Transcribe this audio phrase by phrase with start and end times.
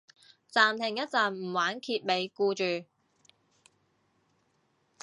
[0.51, 2.63] 暫停一陣唔玩揭尾故住